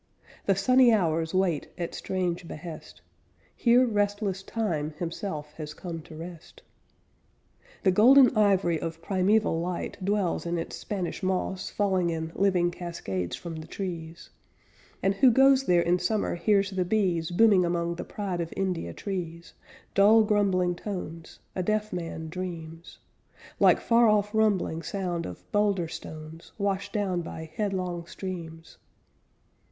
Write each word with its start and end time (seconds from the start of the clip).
The 0.47 0.55
sunny 0.55 0.91
hours 0.91 1.31
wait 1.31 1.67
at 1.77 1.93
strange 1.93 2.47
behest. 2.47 3.01
Here 3.55 3.85
restless 3.85 4.41
Time 4.41 4.93
himself 4.97 5.53
has 5.57 5.75
come 5.75 6.01
to 6.01 6.15
rest. 6.15 6.63
The 7.83 7.91
golden 7.91 8.35
ivory 8.35 8.79
of 8.81 9.03
primeval 9.03 9.59
light 9.61 10.03
Dwells 10.03 10.47
in 10.47 10.57
its 10.57 10.75
Spanish 10.75 11.21
moss, 11.21 11.69
Falling 11.69 12.09
in 12.09 12.31
living 12.33 12.71
cascades 12.71 13.35
from 13.35 13.57
the 13.57 13.67
trees, 13.67 14.31
And 15.03 15.13
who 15.13 15.29
goes 15.29 15.65
there 15.65 15.83
in 15.83 15.99
summer 15.99 16.33
hears 16.33 16.71
the 16.71 16.83
bees 16.83 17.29
Booming 17.29 17.63
among 17.63 17.93
the 17.93 18.03
Pride 18.03 18.41
of 18.41 18.51
India 18.57 18.93
trees, 18.95 19.53
Dull 19.93 20.23
grumbling 20.23 20.73
tones, 20.73 21.37
A 21.55 21.61
deaf 21.61 21.93
man 21.93 22.27
dreams, 22.27 22.97
Like 23.59 23.79
far 23.79 24.07
off 24.07 24.33
rumbling 24.33 24.81
sound 24.81 25.27
of 25.27 25.43
boulder 25.51 25.87
stones 25.87 26.53
Washed 26.57 26.91
down 26.91 27.21
by 27.21 27.51
headlong 27.55 28.07
streams. 28.07 28.79